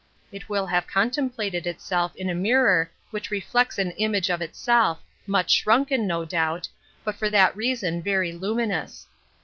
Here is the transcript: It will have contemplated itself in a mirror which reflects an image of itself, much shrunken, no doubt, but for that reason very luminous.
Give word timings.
It 0.31 0.49
will 0.49 0.65
have 0.65 0.87
contemplated 0.87 1.67
itself 1.67 2.15
in 2.15 2.27
a 2.27 2.33
mirror 2.33 2.89
which 3.11 3.29
reflects 3.29 3.77
an 3.77 3.91
image 3.91 4.31
of 4.31 4.41
itself, 4.41 5.03
much 5.27 5.51
shrunken, 5.51 6.07
no 6.07 6.25
doubt, 6.25 6.67
but 7.03 7.13
for 7.13 7.29
that 7.29 7.55
reason 7.55 8.01
very 8.01 8.31
luminous. 8.31 9.05